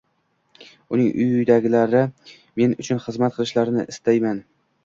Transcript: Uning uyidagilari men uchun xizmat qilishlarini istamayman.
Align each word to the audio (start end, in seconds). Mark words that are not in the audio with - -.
Uning 0.95 1.11
uyidagilari 1.25 2.01
men 2.63 2.75
uchun 2.85 3.05
xizmat 3.07 3.39
qilishlarini 3.39 3.89
istamayman. 3.95 4.43